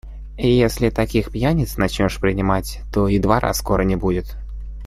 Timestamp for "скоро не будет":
3.53-4.35